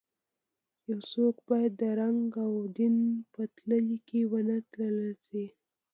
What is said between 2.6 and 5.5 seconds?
دین په تلې کې ونه تلل شي.